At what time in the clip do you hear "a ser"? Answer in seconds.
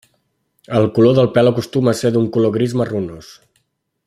1.95-2.13